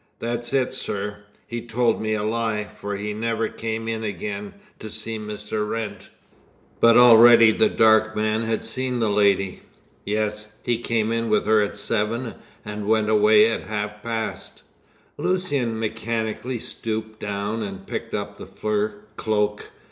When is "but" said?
6.79-6.97